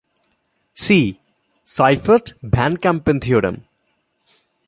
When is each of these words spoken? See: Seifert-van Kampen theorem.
See: 0.73 1.19
Seifert-van 1.63 2.77
Kampen 2.77 3.21
theorem. 3.21 3.65